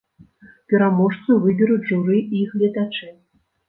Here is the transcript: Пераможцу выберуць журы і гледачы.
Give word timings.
Пераможцу 0.73 1.37
выберуць 1.45 1.81
журы 1.93 2.19
і 2.41 2.45
гледачы. 2.59 3.17